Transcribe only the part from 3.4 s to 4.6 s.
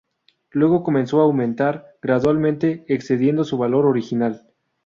su valor original.